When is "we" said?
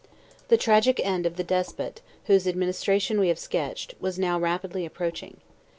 3.19-3.27